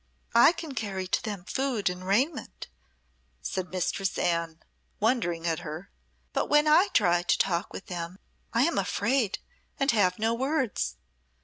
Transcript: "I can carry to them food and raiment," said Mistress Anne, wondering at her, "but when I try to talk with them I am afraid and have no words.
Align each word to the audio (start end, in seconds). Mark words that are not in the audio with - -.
"I 0.33 0.51
can 0.53 0.73
carry 0.73 1.05
to 1.05 1.21
them 1.21 1.45
food 1.45 1.87
and 1.87 2.03
raiment," 2.07 2.65
said 3.39 3.69
Mistress 3.69 4.17
Anne, 4.17 4.63
wondering 4.99 5.45
at 5.45 5.59
her, 5.59 5.91
"but 6.33 6.49
when 6.49 6.67
I 6.67 6.87
try 6.91 7.21
to 7.21 7.37
talk 7.37 7.71
with 7.71 7.85
them 7.85 8.17
I 8.51 8.63
am 8.63 8.79
afraid 8.79 9.37
and 9.79 9.91
have 9.91 10.17
no 10.17 10.33
words. 10.33 10.95